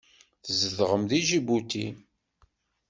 [0.45, 1.87] Tzedɣem deg Ǧibuti?